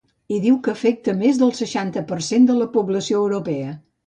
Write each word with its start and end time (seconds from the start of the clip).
I 0.35 0.37
diu 0.45 0.55
que 0.67 0.71
afecta 0.71 1.13
més 1.19 1.41
del 1.41 1.53
seixanta 1.59 2.03
per 2.13 2.19
cent 2.29 2.49
de 2.49 2.57
la 2.63 2.69
població 2.79 3.23
europea. 3.27 3.79